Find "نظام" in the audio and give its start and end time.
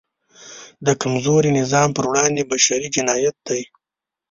1.59-1.89